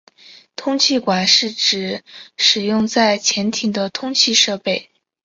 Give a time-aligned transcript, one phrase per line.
[0.55, 2.03] 通气管是指
[2.35, 4.89] 使用在潜艇的通气设备。